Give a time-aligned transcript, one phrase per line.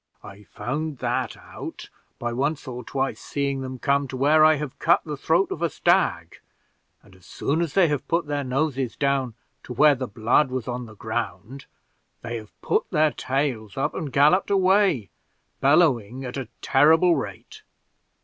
[0.23, 4.79] I found that out by once or twice seeing them come to where I have
[4.79, 6.37] cut the throat of a stag,
[7.03, 10.67] and as soon as they have put their noses down to where the blood was
[10.67, 11.67] on the ground,
[12.23, 15.11] they have put their tails up and galloped away,
[15.59, 17.61] bellowing at a terrible rate.